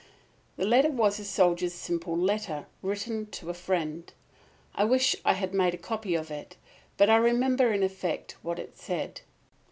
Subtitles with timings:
[0.57, 4.11] The letter was a soldier's simple letter, written to a friend.
[4.73, 6.57] I wish I had made a copy of it;
[6.97, 9.21] but I remember in effect what it said.